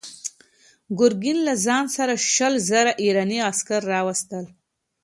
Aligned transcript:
ګورګین 0.97 1.37
له 1.47 1.53
ځان 1.65 1.85
سره 1.95 2.13
شل 2.33 2.53
زره 2.69 2.91
ایراني 3.03 3.39
عسکر 3.49 3.81
راوستل. 3.91 4.45